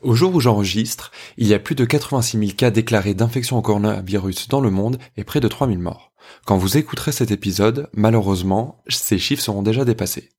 [0.00, 3.62] Au jour où j'enregistre, il y a plus de 86 000 cas déclarés d'infection au
[3.62, 6.12] coronavirus dans le monde et près de 3 000 morts.
[6.44, 10.30] Quand vous écouterez cet épisode, malheureusement, ces chiffres seront déjà dépassés.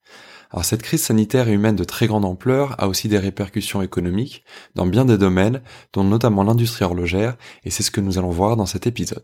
[0.52, 4.44] Alors cette crise sanitaire et humaine de très grande ampleur a aussi des répercussions économiques
[4.76, 5.62] dans bien des domaines,
[5.94, 9.23] dont notamment l'industrie horlogère, et c'est ce que nous allons voir dans cet épisode.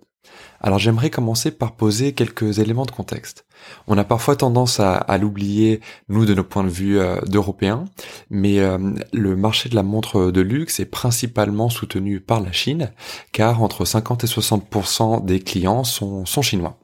[0.62, 3.46] Alors j'aimerais commencer par poser quelques éléments de contexte.
[3.88, 7.86] On a parfois tendance à, l'oublier, nous, de nos points de vue euh, d'Européens,
[8.30, 8.78] mais euh,
[9.14, 12.92] le marché de la montre de luxe est principalement soutenu par la Chine,
[13.32, 16.78] car entre 50 et 60% des clients sont, sont chinois.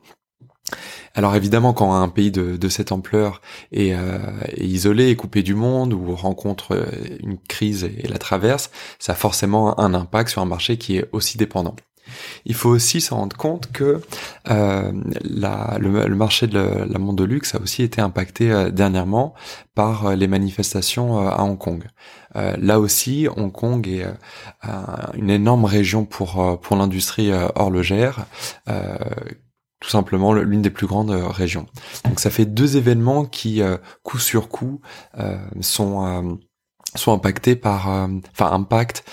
[1.13, 3.41] Alors évidemment, quand un pays de, cette ampleur
[3.75, 4.17] euh,
[4.47, 6.85] est, isolé, est coupé du monde ou rencontre euh,
[7.21, 11.09] une crise et la traverse, ça a forcément un impact sur un marché qui est
[11.11, 11.75] aussi dépendant.
[12.45, 14.01] Il faut aussi se rendre compte que
[14.49, 14.91] euh,
[15.23, 19.33] le, marché de la, montre de luxe a aussi été impacté dernièrement
[19.75, 21.83] par les manifestations à Hong Kong.
[22.35, 24.05] là aussi, Hong Kong est
[25.13, 28.25] une énorme région pour pour l'industrie horlogère
[29.81, 31.65] tout simplement l'une des plus grandes euh, régions.
[32.05, 34.79] Donc ça fait deux événements qui, euh, coup sur coup,
[35.17, 36.39] euh, sont
[36.95, 37.87] sont impactés par,
[38.31, 39.03] enfin impact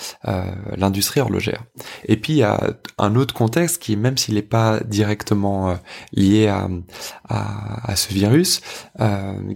[0.77, 1.65] l'industrie horlogère.
[2.05, 5.79] Et puis il y a un autre contexte qui, même s'il n'est pas directement
[6.13, 6.69] lié à,
[7.29, 8.61] à, ce virus,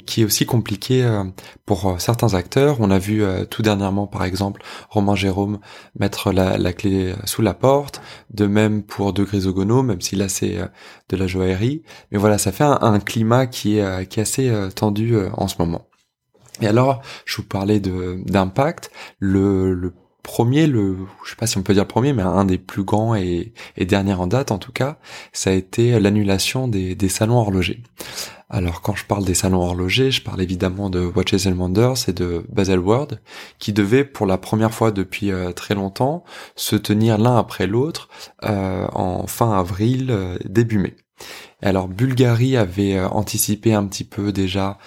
[0.07, 1.23] qui est aussi compliqué
[1.67, 2.77] pour certains acteurs.
[2.81, 5.59] On a vu tout dernièrement, par exemple, Romain Jérôme
[5.99, 8.01] mettre la, la, clé sous la porte.
[8.31, 10.59] De même pour De Grisogono, même si là c'est
[11.09, 11.83] de la joaillerie.
[12.11, 15.31] Mais voilà, ça fait un, climat qui est, euh, qui est assez euh, tendu euh,
[15.35, 15.87] en ce moment.
[16.61, 18.91] Et alors, je vous parlais d'impact.
[19.19, 22.59] Le, premier, le, je sais pas si on peut dire le premier, mais un des
[22.59, 24.99] plus grands et, et derniers en date en tout cas,
[25.33, 27.83] ça a été l'annulation des, des salons horlogers.
[28.53, 32.13] Alors quand je parle des salons horlogers, je parle évidemment de Watches and Wonders et
[32.13, 33.21] de Baselworld,
[33.59, 36.23] qui devaient pour la première fois depuis euh, très longtemps
[36.55, 38.11] se tenir l'un après l'autre
[38.45, 40.95] euh, en fin avril, euh, début mai.
[41.63, 44.79] Alors Bulgarie avait anticipé un petit peu déjà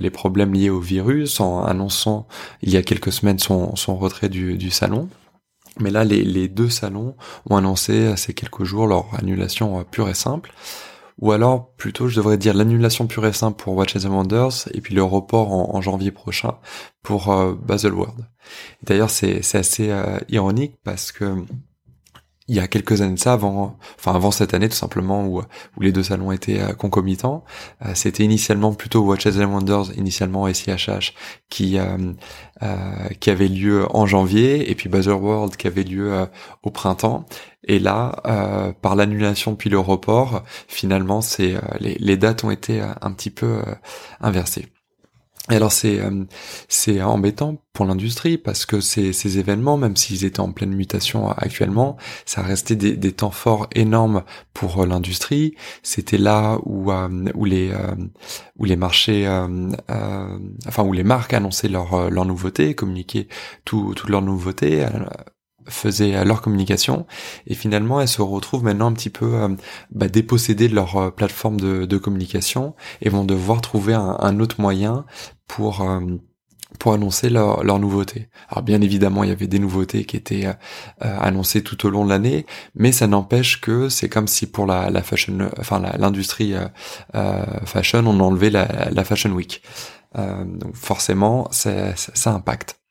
[0.00, 2.26] les problèmes liés au virus en annonçant
[2.62, 5.08] il y a quelques semaines son, son retrait du, du salon.
[5.80, 7.14] Mais là, les, les, deux salons
[7.48, 10.52] ont annoncé ces quelques jours leur annulation pure et simple
[11.22, 14.80] ou alors plutôt je devrais dire l'annulation pure et simple pour Watches and Wonders et
[14.80, 16.56] puis le report en, janvier prochain
[17.02, 18.26] pour euh, Baselworld.
[18.82, 21.44] D'ailleurs c'est assez euh, ironique parce que
[22.48, 25.40] il y a quelques années de ça, avant, enfin avant cette année tout simplement où,
[25.40, 27.44] où les deux salons étaient euh, concomitants,
[27.84, 31.14] euh, c'était initialement plutôt Watches and Wonders, initialement SIHH,
[31.48, 32.12] qui euh,
[33.20, 36.26] qui avait lieu en janvier, et puis World qui avait lieu
[36.62, 37.26] au printemps.
[37.64, 43.12] Et là, par l'annulation puis le report, finalement, c'est les, les, dates ont été un
[43.12, 43.62] petit peu
[44.20, 44.68] inversées.
[45.50, 46.24] Et alors c'est euh,
[46.68, 51.30] c'est embêtant pour l'industrie parce que ces, ces événements, même s'ils étaient en pleine mutation
[51.30, 54.22] actuellement, ça restait des, des temps forts énormes
[54.54, 55.56] pour euh, l'industrie.
[55.82, 57.72] C'était là où euh, où les
[58.56, 63.26] où les marchés, enfin où les marques annonçaient leurs leurs nouveautés, communiquaient
[63.64, 64.86] tout, toutes leurs nouveautés
[65.68, 67.06] faisaient leur communication
[67.46, 69.48] et finalement elles se retrouvent maintenant un petit peu euh,
[69.90, 75.04] bah, dépossédées de leur euh, plateforme de, communication et vont devoir trouver un, autre moyen
[75.46, 76.00] pour euh,
[76.78, 78.28] pour annoncer leurs leur nouveautés.
[78.48, 80.46] Alors bien évidemment, il y avait des nouveautés qui étaient
[81.00, 84.88] annoncées tout au long de l'année, mais ça n'empêche que c'est comme si pour la,
[84.88, 86.54] la fashion, enfin l'industrie
[87.66, 89.62] fashion, on enlevait la, la fashion week.
[90.16, 92.81] donc forcément, ça, ça impacte.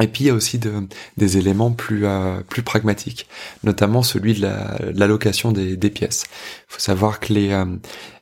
[0.00, 0.72] Et puis il y a aussi de,
[1.16, 3.26] des éléments plus euh, plus pragmatiques,
[3.64, 4.48] notamment celui de
[4.94, 6.24] l'allocation des, des, pièces.
[6.68, 7.64] Il faut savoir que les, euh,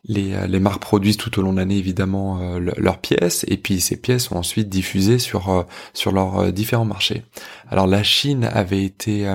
[0.07, 3.81] les, euh, les marques produisent tout au long de l'année évidemment leurs pièces, et puis
[3.81, 7.25] ces pièces sont ensuite diffusées sur sur leurs différents marchés.
[7.71, 9.27] Alors la Chine avait été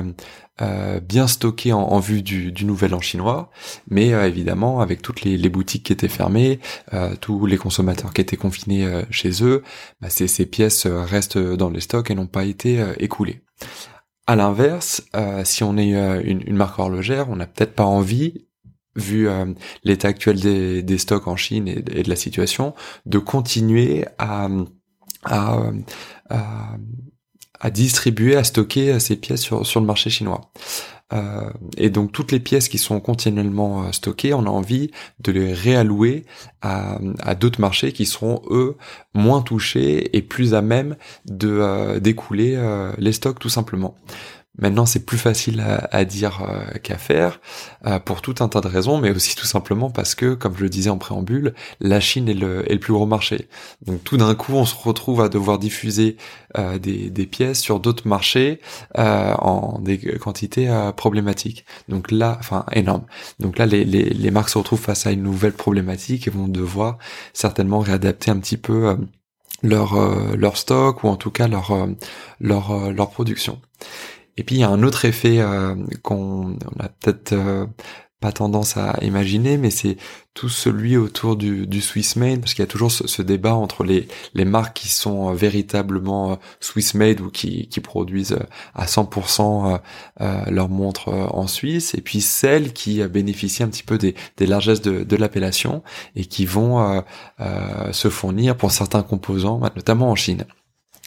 [0.61, 3.49] euh, bien stocké en, vue du, nouvel an chinois,
[3.89, 6.59] mais euh, évidemment avec toutes les, boutiques qui étaient fermées,
[6.93, 9.63] euh, tous les consommateurs qui étaient confinés chez eux,
[10.01, 13.41] bah, ces, ces, pièces restent dans les stocks et n'ont pas été écoulées.
[14.27, 15.03] À l'inverse,
[15.43, 15.93] si on est
[16.23, 18.45] une, marque horlogère, on n'a peut-être pas envie
[18.95, 19.27] vu
[19.83, 22.75] l'état actuel des, stocks en Chine et, de la situation,
[23.05, 24.47] de continuer à,
[25.25, 25.57] à,
[26.29, 26.77] à
[27.61, 30.51] à distribuer, à stocker ces pièces sur, le marché chinois.
[31.77, 36.25] et donc toutes les pièces qui sont continuellement stockées, on a envie de les réallouer
[36.61, 38.77] à, à d'autres marchés qui seront eux
[39.13, 42.57] moins touchés et plus à même de d'écouler
[42.97, 43.95] les stocks tout simplement.
[44.61, 47.41] Maintenant, c'est plus facile à, dire euh, qu'à faire
[47.87, 50.61] euh, pour tout un tas de raisons, mais aussi tout simplement parce que, comme je
[50.61, 53.47] le disais en préambule, la Chine est le, plus gros marché.
[53.85, 56.15] Donc tout d'un coup, on se retrouve à devoir diffuser
[56.57, 58.59] euh, des, pièces sur d'autres marchés
[58.95, 61.65] en des quantités problématiques.
[61.87, 63.05] Donc là, enfin énorme.
[63.39, 66.97] Donc là, les, marques se retrouvent face à une nouvelle problématique et vont devoir
[67.33, 68.97] certainement réadapter un petit peu
[69.63, 69.95] leur
[70.35, 71.87] leur stock ou en tout cas leur
[72.39, 73.61] leur production.
[74.37, 77.65] Et puis il y a un autre effet euh, qu'on a peut-être euh,
[78.19, 79.97] pas tendance à imaginer, mais c'est
[80.33, 83.83] tout celui autour du, du Swiss made, parce qu'il y a toujours ce, débat entre
[83.83, 88.37] les, les marques qui sont euh, véritablement Swiss made ou qui, qui produisent
[88.75, 89.79] à 100%
[90.49, 94.81] leurs montres en Suisse, et puis celles qui bénéficient un petit peu des, des largesses
[94.81, 95.83] de, de l'appellation
[96.15, 97.03] et qui vont
[97.91, 100.45] se fournir pour certains composants, notamment en Chine.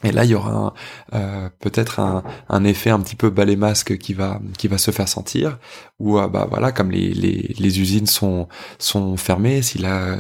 [0.04, 0.74] Et là, il y aura
[1.14, 5.08] euh, peut-être un, effet un petit peu balai masque qui va qui va se faire
[5.08, 5.58] sentir.
[5.98, 8.48] Ou euh, bah voilà, comme les, les, les, usines sont
[8.78, 10.18] sont fermées, si la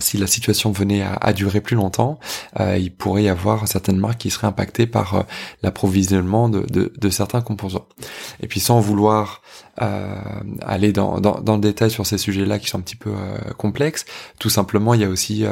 [0.00, 2.18] si la situation venait à, durer plus longtemps,
[2.58, 5.22] euh, il pourrait y avoir certaines marques qui seraient impactées par euh,
[5.62, 7.86] l'approvisionnement de, certains composants.
[8.40, 9.42] Et puis sans vouloir
[9.82, 10.14] euh,
[10.62, 13.12] aller dans, le détail sur ces sujets-là qui sont un petit peu
[13.56, 14.04] complexes,
[14.38, 15.44] tout simplement il y a aussi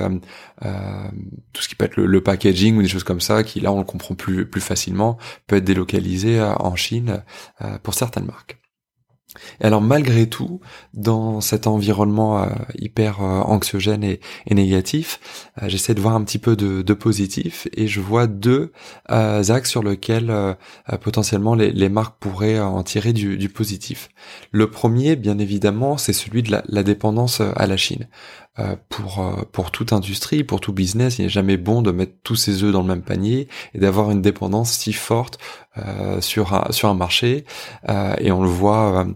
[0.61, 3.79] tout ce qui peut être le, packaging ou des choses comme ça qui là on
[3.79, 7.23] le comprend plus facilement, peut être délocalisé en Chine
[7.83, 8.59] pour certaines marques.
[9.61, 10.61] Et alors malgré tout,
[10.95, 12.47] dans cet environnement euh,
[12.79, 14.21] hyper euh, anxiogène et,
[14.51, 15.21] négatif,
[15.63, 18.73] euh, j'essaie de voir un petit peu de, de positif et je vois deux
[19.09, 20.33] axes sur lesquels
[21.01, 24.09] potentiellement les, marques pourraient en tirer du, positif.
[24.51, 28.09] Le premier, bien évidemment, c'est celui de la dépendance à la Chine.
[28.59, 32.15] Euh, pour euh, pour toute industrie, pour tout business, il n'est jamais bon de mettre
[32.25, 35.39] tous ses œufs dans le même panier et d'avoir une dépendance si forte
[35.77, 37.45] euh, sur un sur un marché.
[37.89, 39.07] Euh, et on le voit,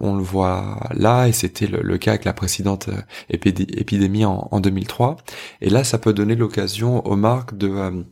[0.00, 2.90] on le voit là, et c'était le, cas avec la précédente
[3.30, 5.16] épidémie en, en 2003.
[5.60, 8.04] Et là, ça peut donner l'occasion aux marques de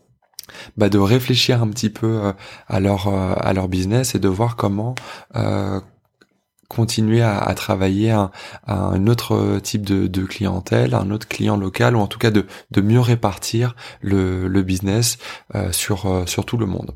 [0.77, 2.33] bah de réfléchir un petit peu
[2.69, 4.95] à leur à leur business et de voir comment
[6.69, 8.31] continuer à, travailler à,
[8.67, 12.81] un autre type de, clientèle, un autre client local, ou en tout cas de, de
[12.81, 15.19] mieux répartir le, business
[15.55, 16.95] euh, sur, euh, sur tout le monde.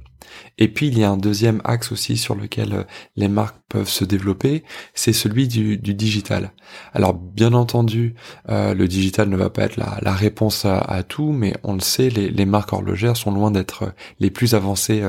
[0.59, 2.83] Et puis il y a un deuxième axe aussi sur lequel euh,
[3.17, 4.65] les marques peuvent se développer,
[4.95, 6.53] c'est celui du, digital.
[6.93, 8.15] Alors bien entendu,
[8.49, 12.47] le digital ne va pas être la, réponse à, tout, mais on le sait, les
[12.47, 15.03] marques horlogères sont loin d'être les plus avancées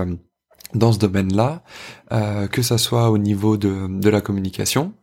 [0.73, 1.63] dans ce domaine-là,
[2.11, 4.93] euh, que ça soit au niveau de, de la communication,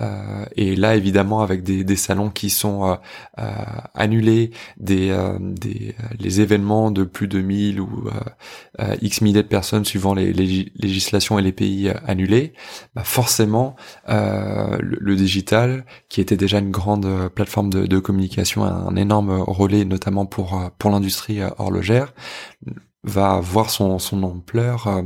[0.00, 2.94] euh, et là évidemment avec des, des salons qui sont euh,
[3.38, 3.50] euh
[3.94, 8.08] annulés, des, euh, des les événements de plus de 1000 ou
[8.80, 12.52] euh, x milliers de personnes suivant les, législations et les pays annulés,
[12.94, 13.76] bah forcément
[14.08, 19.84] le, le, digital, qui était déjà une grande plateforme de, de communication, un énorme relais
[19.84, 22.12] notamment pour pour l'industrie horlogère,
[23.04, 25.02] va voir son, son ampleur euh,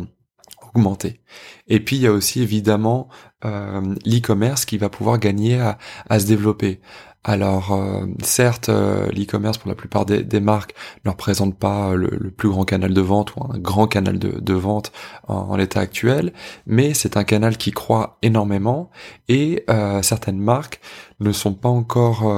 [0.75, 1.21] augmenter.
[1.69, 3.09] Et puis il y a aussi évidemment
[3.45, 6.81] euh, l'e-commerce qui va pouvoir gagner à, à se développer.
[7.29, 12.49] Alors euh, certes, euh, l'e-commerce pour la plupart des, marques ne représente pas le, plus
[12.49, 14.93] grand canal de vente ou un grand canal de, vente
[15.27, 16.33] en, l'état actuel,
[16.67, 18.91] mais c'est un canal qui croît énormément
[19.29, 20.81] et euh, certaines marques
[21.19, 22.31] ne sont pas encore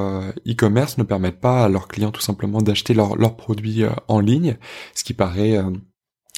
[0.48, 4.56] e-commerce, ne permettent pas à leurs clients tout simplement d'acheter leurs produits en ligne,
[4.94, 5.58] ce qui paraît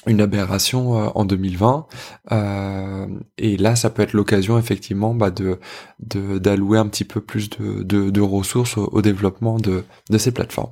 [0.07, 1.85] une aberration euh, en 2020
[2.31, 5.59] euh, et là ça peut être l'occasion effectivement bah, de
[5.99, 10.71] d'allouer un petit peu plus de, de, ressources au, développement de, de ces plateformes.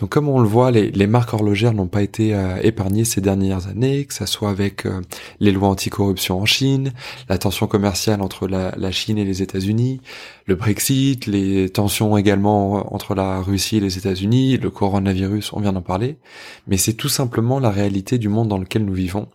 [0.00, 3.68] Donc comme on le voit, les, marques horlogères n'ont pas été euh, épargnées ces dernières
[3.68, 5.02] années, que ça soit avec euh,
[5.40, 6.94] les lois anticorruption en Chine,
[7.28, 10.00] la tension commerciale entre la, la Chine et les États-Unis,
[10.46, 15.74] le Brexit, les tensions également entre la Russie et les États-Unis, le coronavirus, on vient
[15.74, 16.16] d'en parler,
[16.66, 19.28] mais c'est tout simplement la réalité du monde dans lequel nous vivons.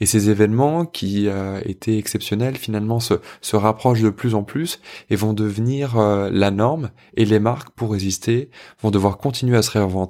[0.00, 4.80] Et ces événements qui euh, étaient exceptionnels finalement se, se rapprochent de plus en plus
[5.08, 6.90] et vont devenir la norme.
[7.16, 8.50] Et les marques pour résister
[8.82, 10.09] vont devoir continuer à se réinventer